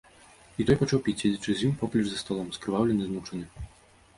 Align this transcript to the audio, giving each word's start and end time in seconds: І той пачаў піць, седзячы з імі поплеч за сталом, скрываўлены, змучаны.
І 0.63 0.65
той 0.69 0.77
пачаў 0.79 1.01
піць, 1.07 1.15
седзячы 1.23 1.55
з 1.59 1.65
імі 1.67 1.75
поплеч 1.81 2.09
за 2.09 2.17
сталом, 2.23 2.49
скрываўлены, 2.59 3.03
змучаны. 3.11 3.45